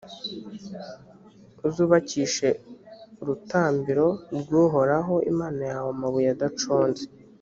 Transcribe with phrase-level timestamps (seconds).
[1.67, 2.47] uzubakishe
[3.21, 4.07] urutambiro
[4.41, 7.03] rw’uhoraho imana yawe amabuye adaconze;